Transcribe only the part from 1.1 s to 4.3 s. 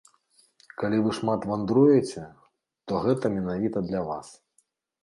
шмат вандруеце, то гэта менавіта для вас.